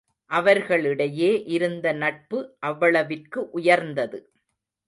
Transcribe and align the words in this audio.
அவர்களிடையே 0.31 1.43
இருந்த 1.47 1.93
நட்பு 1.93 2.39
அவ்வளவிற்கு 2.65 3.39
உயர்ந்தது. 3.51 4.19